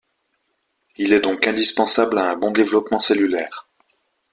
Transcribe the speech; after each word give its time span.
Il 0.97 1.13
est 1.13 1.19
donc 1.19 1.45
indispensable 1.45 2.17
à 2.17 2.31
un 2.31 2.35
bon 2.35 2.49
développement 2.49 2.99
cellulaire. 2.99 3.69